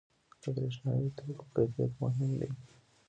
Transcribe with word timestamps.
•د 0.41 0.43
برېښنايي 0.55 1.09
توکو 1.17 1.45
کیفیت 1.55 1.91
مهم 2.03 2.31
دی. 2.39 2.49